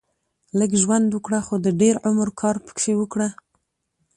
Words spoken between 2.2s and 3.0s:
کار پکښي